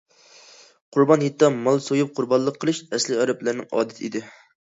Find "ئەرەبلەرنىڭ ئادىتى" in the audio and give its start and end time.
3.27-4.11